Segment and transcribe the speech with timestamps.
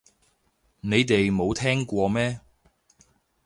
[0.79, 2.41] 你哋冇聽過咩